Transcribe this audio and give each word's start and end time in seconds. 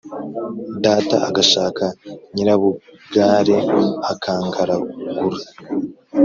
data 0.83 1.15
agashaka 1.29 1.83
Nyirabugare, 2.33 3.57
akangaragura, 4.11 5.39